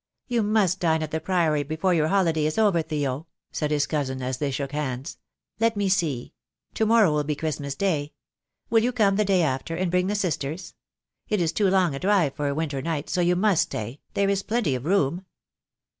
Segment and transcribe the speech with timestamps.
[0.25, 4.19] "You must dine at the Priory before your holiday is over, Theo," said his cousin,
[4.23, 5.19] as they shook hands.
[5.59, 6.33] "Let me see—
[6.73, 8.13] to morrow will be Christmas Day—
[8.71, 10.73] will you come the day after, and bring the sisters?
[11.29, 14.27] It is too long a drive for a winter night, so you must stay, there
[14.27, 15.23] is plenty of room."